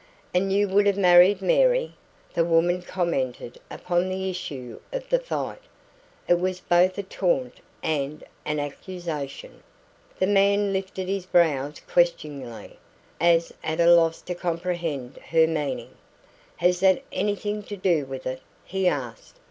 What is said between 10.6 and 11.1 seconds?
lifted